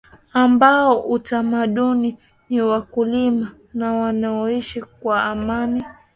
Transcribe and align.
ambao 0.33 1.01
utamaduni 1.01 2.17
ni 2.49 2.61
wakulima 2.61 3.51
na 3.73 3.93
wanaoishi 3.93 4.81
kwa 4.81 5.23
amani 5.23 5.83